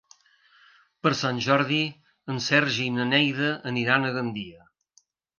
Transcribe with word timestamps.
Per 1.07 1.09
Sant 1.17 1.41
Jordi 1.47 1.81
en 2.35 2.41
Sergi 2.45 2.87
i 2.91 2.93
na 2.95 3.05
Neida 3.09 3.49
aniran 3.73 4.07
a 4.09 4.15
Gandia. 4.17 4.65